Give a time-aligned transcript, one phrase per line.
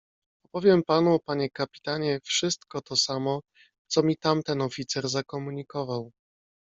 [0.53, 3.41] "Opowiem panu, panie kapitanie, wszystko to samo,
[3.89, 6.11] co mi tamten oficer zakomunikował."